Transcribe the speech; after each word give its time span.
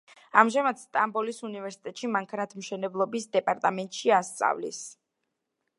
ამჟამად 0.41 0.79
სტამბოლის 0.83 1.41
უნივერსიტეტში 1.49 2.09
მანქანათმშენებლობის 2.15 3.29
დეპარტამენტში 3.37 4.15
ასწავლის. 4.21 4.83